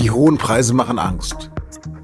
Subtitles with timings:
[0.00, 1.50] Die hohen Preise machen Angst.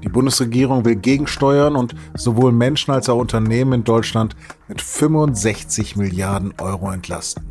[0.03, 4.35] Die Bundesregierung will gegensteuern und sowohl Menschen als auch Unternehmen in Deutschland
[4.67, 7.43] mit 65 Milliarden Euro entlasten.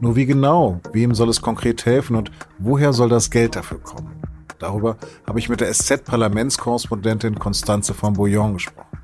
[0.00, 4.10] Nur wie genau, wem soll es konkret helfen und woher soll das Geld dafür kommen?
[4.58, 4.96] Darüber
[5.28, 8.98] habe ich mit der SZ-Parlamentskorrespondentin Constanze von Bouillon gesprochen.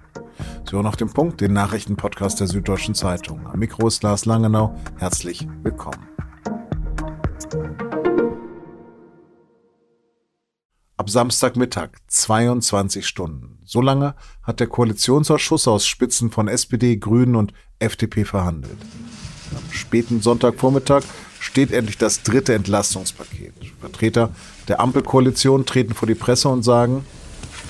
[0.68, 3.46] Sie hören auf den Punkt, den Nachrichtenpodcast der Süddeutschen Zeitung.
[3.46, 4.74] Am Mikro ist Lars Langenau.
[4.98, 6.08] Herzlich willkommen.
[10.98, 13.60] Ab Samstagmittag 22 Stunden.
[13.64, 18.76] So lange hat der Koalitionsausschuss aus Spitzen von SPD, Grünen und FDP verhandelt.
[19.54, 21.04] Am späten Sonntagvormittag
[21.38, 23.54] steht endlich das dritte Entlastungspaket.
[23.80, 24.30] Vertreter
[24.66, 27.04] der Ampelkoalition treten vor die Presse und sagen,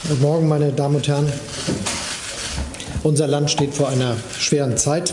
[0.09, 1.31] Guten Morgen, meine Damen und Herren.
[3.03, 5.13] Unser Land steht vor einer schweren Zeit.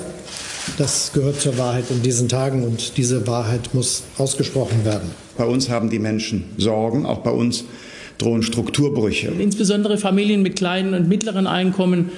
[0.78, 5.12] Das gehört zur Wahrheit in diesen Tagen und diese Wahrheit muss ausgesprochen werden.
[5.38, 7.66] Bei uns haben die Menschen Sorgen, auch bei uns
[8.18, 9.28] drohen Strukturbrüche.
[9.28, 12.12] Insbesondere Familien mit kleinen und mittleren Einkommen,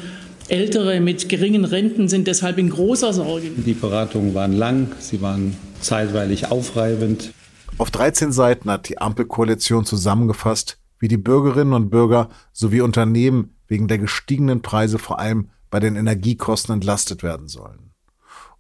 [0.50, 3.50] Ältere mit geringen Renten sind deshalb in großer Sorge.
[3.50, 7.34] Die Beratungen waren lang, sie waren zeitweilig aufreibend.
[7.78, 13.88] Auf 13 Seiten hat die Ampelkoalition zusammengefasst, wie die Bürgerinnen und Bürger sowie Unternehmen wegen
[13.88, 17.92] der gestiegenen Preise vor allem bei den Energiekosten entlastet werden sollen.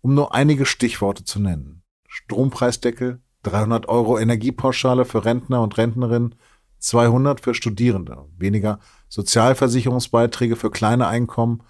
[0.01, 1.83] Um nur einige Stichworte zu nennen.
[2.07, 6.35] Strompreisdeckel, 300 Euro Energiepauschale für Rentner und Rentnerinnen,
[6.79, 11.63] 200 für Studierende, weniger Sozialversicherungsbeiträge für kleine Einkommen,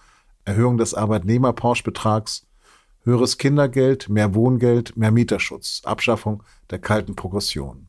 [0.46, 2.48] Erhöhung des Arbeitnehmerpauschbetrags,
[3.04, 7.88] höheres Kindergeld, mehr Wohngeld, mehr Mieterschutz, Abschaffung der kalten Progression.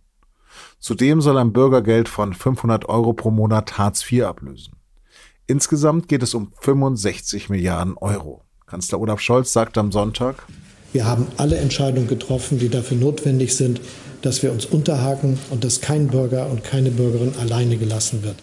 [0.78, 4.74] Zudem soll ein Bürgergeld von 500 Euro pro Monat Hartz IV ablösen.
[5.46, 8.44] Insgesamt geht es um 65 Milliarden Euro.
[8.66, 10.46] Kanzler Olaf Scholz sagte am Sonntag,
[10.92, 13.80] wir haben alle Entscheidungen getroffen, die dafür notwendig sind,
[14.22, 18.36] dass wir uns unterhaken und dass kein Bürger und keine Bürgerin alleine gelassen wird.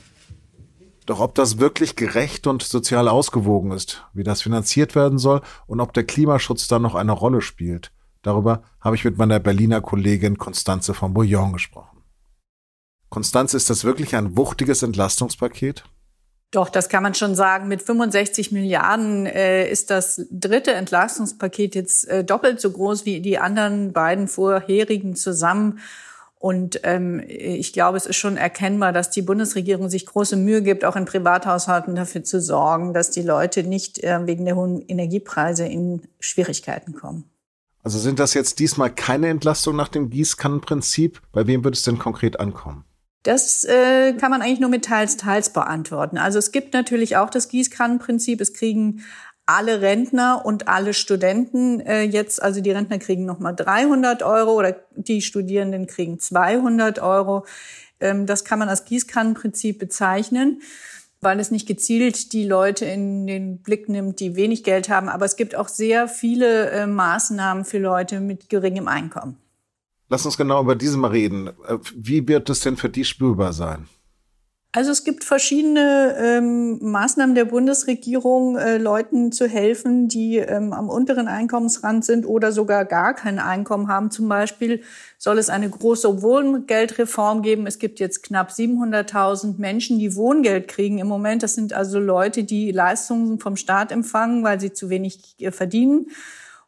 [1.05, 5.79] Doch ob das wirklich gerecht und sozial ausgewogen ist, wie das finanziert werden soll und
[5.79, 7.91] ob der Klimaschutz dann noch eine Rolle spielt,
[8.23, 12.00] darüber habe ich mit meiner Berliner Kollegin Constanze von Bouillon gesprochen.
[13.09, 15.84] Constanze, ist das wirklich ein wuchtiges Entlastungspaket?
[16.55, 17.67] Doch, das kann man schon sagen.
[17.67, 23.38] Mit 65 Milliarden äh, ist das dritte Entlastungspaket jetzt äh, doppelt so groß wie die
[23.38, 25.79] anderen beiden vorherigen zusammen.
[26.39, 30.85] Und ähm, ich glaube, es ist schon erkennbar, dass die Bundesregierung sich große Mühe gibt,
[30.85, 35.66] auch in Privathaushalten dafür zu sorgen, dass die Leute nicht äh, wegen der hohen Energiepreise
[35.66, 37.25] in Schwierigkeiten kommen.
[37.83, 41.22] Also sind das jetzt diesmal keine Entlastungen nach dem Gießkannenprinzip?
[41.33, 42.85] Bei wem wird es denn konkret ankommen?
[43.25, 46.19] Das äh, kann man eigentlich nur mit teils, teils beantworten.
[46.19, 48.40] Also es gibt natürlich auch das Gießkannenprinzip.
[48.40, 49.03] Es kriegen
[49.47, 54.75] alle Rentner und alle Studenten äh, jetzt, also die Rentner kriegen nochmal 300 Euro oder
[54.96, 57.47] die Studierenden kriegen 200 Euro.
[58.00, 60.62] Ähm, das kann man als Gießkannenprinzip bezeichnen,
[61.19, 65.09] weil es nicht gezielt die Leute in den Blick nimmt, die wenig Geld haben.
[65.09, 69.40] Aber es gibt auch sehr viele äh, Maßnahmen für Leute mit geringem Einkommen.
[70.09, 71.47] Lass uns genau über diese mal reden.
[71.67, 73.88] Äh, wie wird es denn für die spürbar sein?
[74.75, 80.89] Also es gibt verschiedene ähm, Maßnahmen der Bundesregierung, äh, Leuten zu helfen, die ähm, am
[80.89, 84.11] unteren Einkommensrand sind oder sogar gar kein Einkommen haben.
[84.11, 84.81] Zum Beispiel
[85.17, 87.67] soll es eine große Wohngeldreform geben.
[87.67, 91.41] Es gibt jetzt knapp 700.000 Menschen, die Wohngeld kriegen im Moment.
[91.41, 96.07] Das sind also Leute, die Leistungen vom Staat empfangen, weil sie zu wenig äh, verdienen.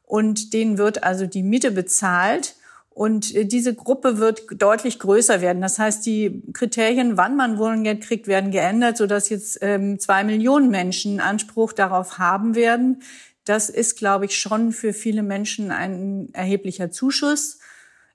[0.03, 2.55] Und denen wird also die Miete bezahlt.
[2.97, 5.61] Und äh, diese Gruppe wird deutlich größer werden.
[5.61, 10.71] Das heißt, die Kriterien, wann man Wohngeld kriegt, werden geändert, sodass jetzt ähm, zwei Millionen
[10.71, 13.03] Menschen Anspruch darauf haben werden.
[13.45, 17.59] Das ist, glaube ich, schon für viele Menschen ein erheblicher Zuschuss.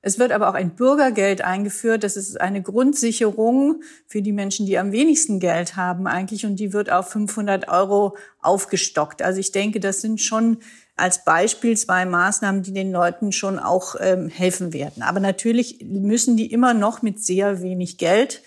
[0.00, 2.02] Es wird aber auch ein Bürgergeld eingeführt.
[2.02, 6.44] Das ist eine Grundsicherung für die Menschen, die am wenigsten Geld haben eigentlich.
[6.44, 9.22] Und die wird auf 500 Euro aufgestockt.
[9.22, 10.58] Also ich denke, das sind schon
[10.96, 15.02] als Beispiel zwei Maßnahmen, die den Leuten schon auch ähm, helfen werden.
[15.02, 18.42] Aber natürlich müssen die immer noch mit sehr wenig Geld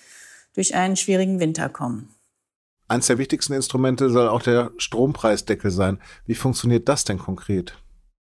[0.54, 2.16] durch einen schwierigen Winter kommen.
[2.88, 6.00] Eines der wichtigsten Instrumente soll auch der Strompreisdeckel sein.
[6.26, 7.76] Wie funktioniert das denn konkret?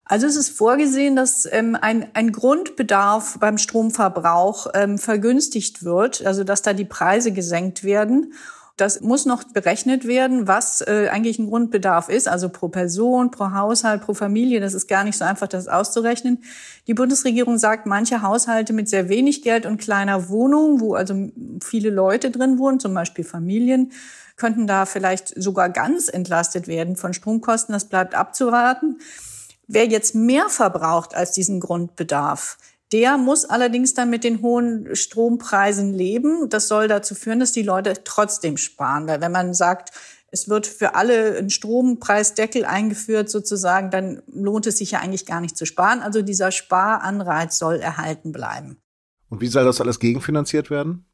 [0.03, 6.43] Also es ist vorgesehen, dass ähm, ein, ein Grundbedarf beim Stromverbrauch ähm, vergünstigt wird, also
[6.43, 8.33] dass da die Preise gesenkt werden.
[8.77, 13.51] Das muss noch berechnet werden, was äh, eigentlich ein Grundbedarf ist, also pro Person, pro
[13.51, 14.59] Haushalt, pro Familie.
[14.59, 16.43] Das ist gar nicht so einfach, das auszurechnen.
[16.87, 21.29] Die Bundesregierung sagt, manche Haushalte mit sehr wenig Geld und kleiner Wohnung, wo also
[21.63, 23.91] viele Leute drin wohnen, zum Beispiel Familien,
[24.37, 27.73] könnten da vielleicht sogar ganz entlastet werden von Stromkosten.
[27.73, 28.99] Das bleibt abzuraten.
[29.67, 32.57] Wer jetzt mehr verbraucht als diesen Grundbedarf,
[32.91, 36.49] Der muss allerdings dann mit den hohen Strompreisen leben.
[36.49, 39.07] Das soll dazu führen, dass die Leute trotzdem sparen.
[39.07, 39.91] Weil wenn man sagt,
[40.31, 45.41] es wird für alle ein Strompreisdeckel eingeführt sozusagen, dann lohnt es sich ja eigentlich gar
[45.41, 46.01] nicht zu sparen.
[46.01, 48.77] Also dieser Sparanreiz soll erhalten bleiben.
[49.29, 51.05] Und wie soll das alles gegenfinanziert werden?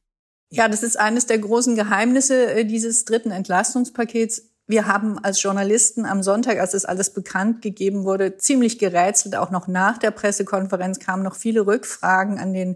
[0.49, 4.46] Ja, das ist eines der großen Geheimnisse äh, dieses dritten Entlastungspakets.
[4.67, 9.37] Wir haben als Journalisten am Sonntag, als das alles bekannt gegeben wurde, ziemlich gerätselt.
[9.37, 12.75] Auch noch nach der Pressekonferenz kamen noch viele Rückfragen an den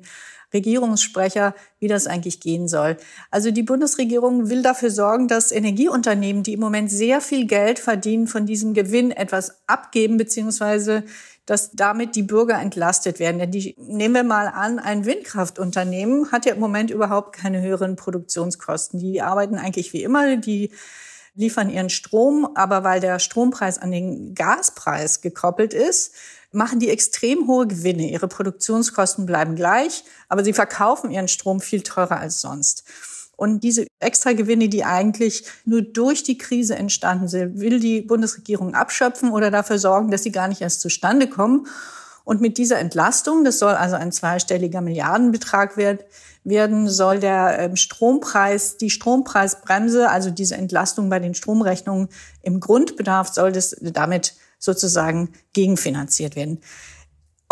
[0.53, 2.97] Regierungssprecher, wie das eigentlich gehen soll.
[3.29, 8.27] Also die Bundesregierung will dafür sorgen, dass Energieunternehmen, die im Moment sehr viel Geld verdienen,
[8.27, 11.03] von diesem Gewinn etwas abgeben, beziehungsweise
[11.45, 13.39] dass damit die Bürger entlastet werden.
[13.39, 17.97] Denn die, nehmen wir mal an, ein Windkraftunternehmen hat ja im Moment überhaupt keine höheren
[17.97, 18.99] Produktionskosten.
[18.99, 20.71] Die arbeiten eigentlich wie immer, die
[21.33, 26.13] liefern ihren Strom, aber weil der Strompreis an den Gaspreis gekoppelt ist,
[26.51, 28.09] machen die extrem hohe Gewinne.
[28.09, 32.83] Ihre Produktionskosten bleiben gleich, aber sie verkaufen ihren Strom viel teurer als sonst.
[33.37, 39.31] Und diese Extragewinne, die eigentlich nur durch die Krise entstanden sind, will die Bundesregierung abschöpfen
[39.31, 41.65] oder dafür sorgen, dass sie gar nicht erst zustande kommen.
[42.23, 48.77] Und mit dieser Entlastung, das soll also ein zweistelliger Milliardenbetrag werden, soll der ähm, Strompreis,
[48.77, 52.09] die Strompreisbremse, also diese Entlastung bei den Stromrechnungen
[52.41, 56.61] im Grundbedarf, soll das damit sozusagen gegenfinanziert werden.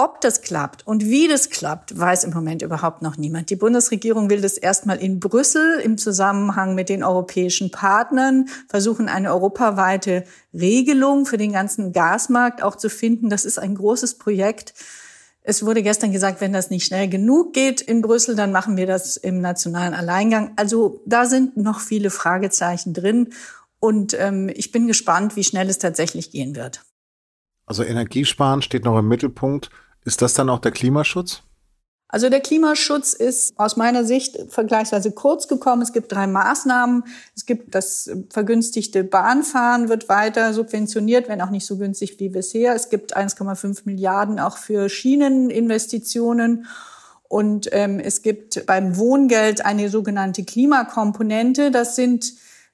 [0.02, 3.50] Ob das klappt und wie das klappt, weiß im Moment überhaupt noch niemand.
[3.50, 9.34] Die Bundesregierung will das erstmal in Brüssel im Zusammenhang mit den europäischen Partnern versuchen, eine
[9.34, 10.24] europaweite
[10.54, 13.30] Regelung für den ganzen Gasmarkt auch zu finden.
[13.30, 14.74] Das ist ein großes Projekt.
[15.42, 18.88] Es wurde gestern gesagt, wenn das nicht schnell genug geht in Brüssel, dann machen wir
[18.88, 20.54] das im nationalen Alleingang.
[20.56, 23.34] Also da sind noch viele Fragezeichen drin.
[23.82, 26.86] Und ähm, ich bin gespannt, wie schnell es tatsächlich gehen wird.
[27.66, 29.70] Also Energiesparen steht noch im Mittelpunkt.
[30.10, 31.44] Ist das dann auch der Klimaschutz?
[32.08, 35.84] Also der Klimaschutz ist aus meiner Sicht vergleichsweise kurz gekommen.
[35.84, 37.04] Es gibt drei Maßnahmen.
[37.36, 42.74] Es gibt das vergünstigte Bahnfahren wird weiter subventioniert, wenn auch nicht so günstig wie bisher.
[42.74, 46.66] Es gibt 1,5 Milliarden auch für Schieneninvestitionen.
[47.28, 51.70] Und ähm, es gibt beim Wohngeld eine sogenannte Klimakomponente.
[51.70, 52.34] Das sind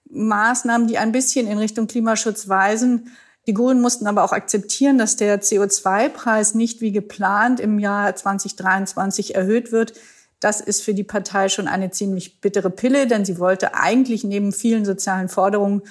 [0.10, 3.12] Maßnahmen, die ein bisschen in Richtung Klimaschutz weisen.
[3.48, 9.36] Die Grünen mussten aber auch akzeptieren, dass der CO2-Preis nicht wie geplant im Jahr 2023
[9.36, 9.94] erhöht wird.
[10.40, 14.52] Das ist für die Partei schon eine ziemlich bittere Pille, denn sie wollte eigentlich neben
[14.52, 15.84] vielen sozialen Forderungen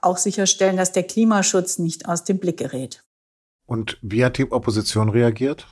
[0.00, 3.04] auch sicherstellen, dass der Klimaschutz nicht aus dem Blick gerät.
[3.66, 5.66] Und wie hat die Opposition reagiert?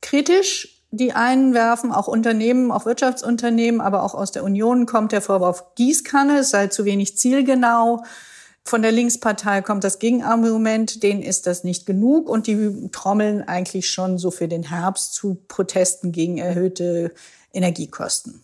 [0.00, 0.78] Kritisch.
[0.94, 5.74] Die einen werfen auch Unternehmen, auch Wirtschaftsunternehmen, aber auch aus der Union kommt der Vorwurf
[5.74, 8.04] Gießkanne, es sei zu wenig zielgenau.
[8.64, 13.90] Von der Linkspartei kommt das Gegenargument, denen ist das nicht genug und die trommeln eigentlich
[13.90, 17.12] schon so für den Herbst zu Protesten gegen erhöhte
[17.52, 18.42] Energiekosten.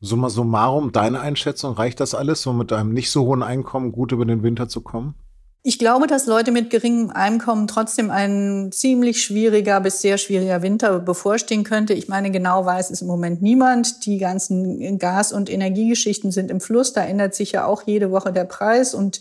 [0.00, 4.12] Summa summarum, deine Einschätzung, reicht das alles, um mit einem nicht so hohen Einkommen gut
[4.12, 5.14] über den Winter zu kommen?
[5.62, 10.98] Ich glaube, dass Leute mit geringem Einkommen trotzdem ein ziemlich schwieriger bis sehr schwieriger Winter
[11.00, 11.92] bevorstehen könnte.
[11.92, 14.06] Ich meine, genau weiß es im Moment niemand.
[14.06, 16.94] Die ganzen Gas- und Energiegeschichten sind im Fluss.
[16.94, 19.20] Da ändert sich ja auch jede Woche der Preis und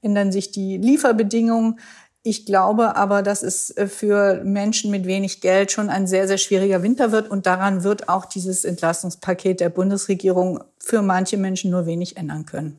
[0.00, 1.78] ändern sich die Lieferbedingungen.
[2.22, 6.82] Ich glaube aber, dass es für Menschen mit wenig Geld schon ein sehr, sehr schwieriger
[6.82, 7.30] Winter wird.
[7.30, 12.78] Und daran wird auch dieses Entlastungspaket der Bundesregierung für manche Menschen nur wenig ändern können.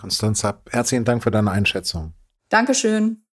[0.00, 2.14] Konstanze, herzlichen Dank für deine Einschätzung.
[2.52, 3.24] Dankeschön.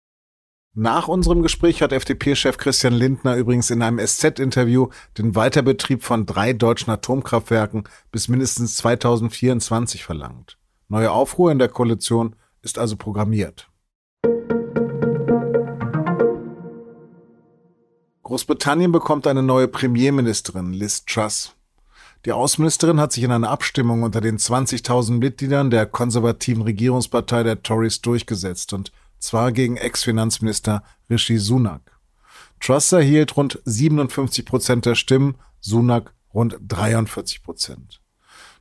[0.75, 6.53] Nach unserem Gespräch hat FDP-Chef Christian Lindner übrigens in einem SZ-Interview den Weiterbetrieb von drei
[6.53, 7.83] deutschen Atomkraftwerken
[8.13, 10.57] bis mindestens 2024 verlangt.
[10.87, 13.69] Neue Aufruhr in der Koalition ist also programmiert.
[18.23, 21.57] Großbritannien bekommt eine neue Premierministerin, Liz Truss.
[22.25, 27.65] Die Außenministerin hat sich in einer Abstimmung unter den 20.000 Mitgliedern der konservativen Regierungspartei der
[27.65, 31.99] Tories durchgesetzt und zwar gegen Ex-Finanzminister Rishi Sunak.
[32.61, 38.01] Truss erhielt rund 57 Prozent der Stimmen, Sunak rund 43 Prozent.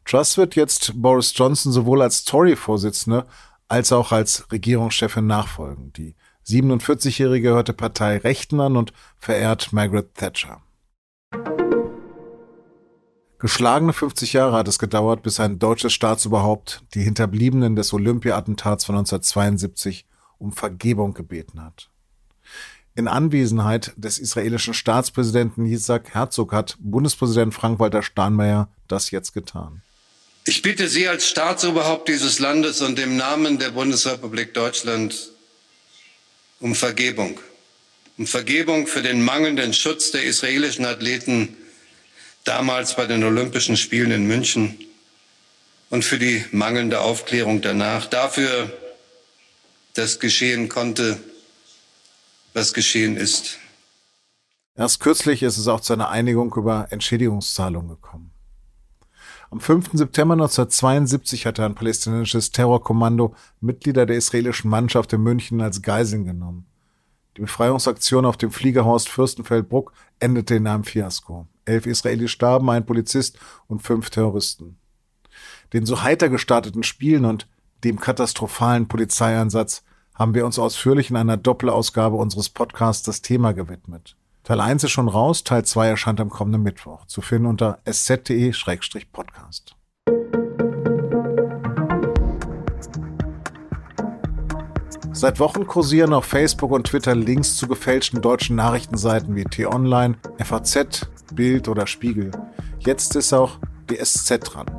[0.06, 3.26] Truss wird jetzt Boris Johnson sowohl als Tory-Vorsitzende
[3.68, 5.92] als auch als Regierungschefin nachfolgen.
[5.94, 6.16] Die
[6.48, 10.62] 47-Jährige hörte Partei Rechten an und verehrt Margaret Thatcher.
[13.40, 18.96] Geschlagene 50 Jahre hat es gedauert, bis ein deutsches Staatsoberhaupt die Hinterbliebenen des Olympia-Attentats von
[18.96, 20.08] 1972
[20.40, 21.90] um Vergebung gebeten hat.
[22.96, 29.82] In Anwesenheit des israelischen Staatspräsidenten Yitzhak Herzog hat Bundespräsident Frank-Walter Steinmeier das jetzt getan.
[30.46, 35.32] Ich bitte Sie als Staatsoberhaupt dieses Landes und im Namen der Bundesrepublik Deutschland
[36.60, 37.40] um Vergebung.
[38.18, 41.56] um Vergebung für den mangelnden Schutz der israelischen Athleten
[42.46, 44.76] damals bei den Olympischen Spielen in München
[45.90, 48.72] und für die mangelnde Aufklärung danach, dafür,
[49.98, 51.20] dass geschehen konnte,
[52.54, 53.58] was geschehen ist.
[54.76, 58.32] Erst kürzlich ist es auch zu einer Einigung über Entschädigungszahlungen gekommen.
[59.50, 59.92] Am 5.
[59.94, 66.68] September 1972 hatte ein palästinensisches Terrorkommando Mitglieder der israelischen Mannschaft in München als Geiseln genommen.
[67.38, 71.48] Die Befreiungsaktion auf dem Fliegerhorst Fürstenfeldbruck endete in einem Fiasko.
[71.66, 74.78] Elf Israelis starben, ein Polizist und fünf Terroristen.
[75.74, 77.48] Den so heiter gestarteten Spielen und
[77.84, 79.84] dem katastrophalen Polizeieinsatz
[80.16, 84.16] haben wir uns ausführlich in einer Doppelausgabe unseres Podcasts das Thema gewidmet.
[84.44, 87.06] Teil 1 ist schon raus, Teil 2 erscheint am kommenden Mittwoch.
[87.06, 89.76] Zu finden unter sz.de-podcast.
[95.12, 101.08] Seit Wochen kursieren auf Facebook und Twitter Links zu gefälschten deutschen Nachrichtenseiten wie T-Online, FAZ,
[101.34, 102.32] Bild oder Spiegel.
[102.80, 103.58] Jetzt ist auch
[103.90, 104.77] die SZ dran.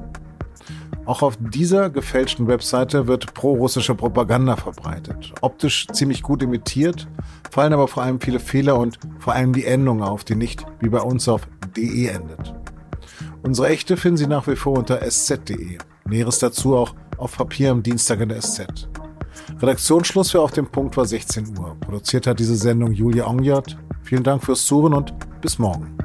[1.09, 5.33] Auch auf dieser gefälschten Webseite wird pro-russische Propaganda verbreitet.
[5.41, 7.09] Optisch ziemlich gut imitiert,
[7.51, 10.91] fallen aber vor allem viele Fehler und vor allem die Endung auf, die nicht wie
[10.91, 12.55] bei uns auf de endet.
[13.43, 15.79] Unsere echte finden Sie nach wie vor unter sz.de.
[16.07, 18.67] Näheres dazu auch auf Papier am Dienstag in der SZ.
[19.63, 21.75] Redaktionsschluss für Auf dem Punkt war 16 Uhr.
[21.81, 23.79] Produziert hat diese Sendung Julia Ongjert.
[24.03, 25.98] Vielen Dank fürs Zuhören und bis morgen.